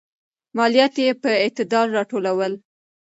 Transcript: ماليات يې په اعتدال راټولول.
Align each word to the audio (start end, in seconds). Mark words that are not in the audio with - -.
ماليات 0.57 0.95
يې 1.03 1.09
په 1.21 1.29
اعتدال 1.43 1.87
راټولول. 1.97 2.53